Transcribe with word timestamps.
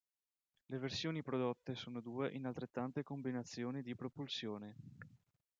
Le 0.65 0.79
versioni 0.79 1.21
prodotte 1.21 1.75
sono 1.75 1.99
due 2.01 2.31
in 2.31 2.45
altrettante 2.47 3.03
combinazioni 3.03 3.83
di 3.83 3.93
propulsione. 3.93 4.75